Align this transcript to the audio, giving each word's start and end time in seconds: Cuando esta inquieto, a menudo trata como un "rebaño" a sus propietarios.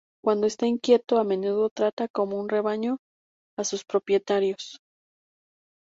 Cuando 0.23 0.47
esta 0.47 0.65
inquieto, 0.65 1.19
a 1.19 1.23
menudo 1.23 1.69
trata 1.69 2.07
como 2.07 2.39
un 2.39 2.49
"rebaño" 2.49 2.97
a 3.55 3.63
sus 3.63 3.85
propietarios. 3.85 4.79